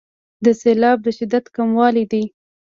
د 0.45 0.47
سیلاب 0.61 0.97
د 1.05 1.07
شدت 1.17 1.45
کمول 1.55 1.95
دي. 2.11 2.23